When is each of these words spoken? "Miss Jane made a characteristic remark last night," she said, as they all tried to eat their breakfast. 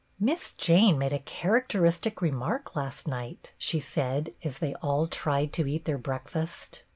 "Miss 0.29 0.53
Jane 0.53 0.97
made 0.97 1.13
a 1.13 1.19
characteristic 1.19 2.23
remark 2.23 2.75
last 2.75 3.07
night," 3.07 3.53
she 3.59 3.79
said, 3.79 4.33
as 4.43 4.57
they 4.57 4.73
all 4.81 5.05
tried 5.05 5.53
to 5.53 5.67
eat 5.67 5.85
their 5.85 5.99
breakfast. 5.99 6.81